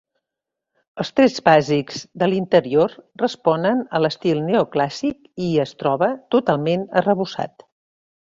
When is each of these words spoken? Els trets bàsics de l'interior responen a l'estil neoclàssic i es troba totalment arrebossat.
Els 1.01 1.09
trets 1.17 1.35
bàsics 1.49 1.99
de 2.21 2.29
l'interior 2.31 2.95
responen 3.23 3.83
a 3.99 4.03
l'estil 4.03 4.41
neoclàssic 4.47 5.29
i 5.49 5.53
es 5.65 5.77
troba 5.83 6.09
totalment 6.37 6.89
arrebossat. 7.03 7.67